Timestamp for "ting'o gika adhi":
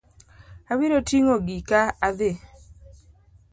1.09-2.31